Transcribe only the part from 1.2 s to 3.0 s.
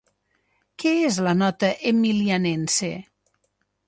la Nota Emilianense?